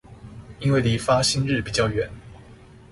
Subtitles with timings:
[0.59, 2.09] 因為離發薪日比較遠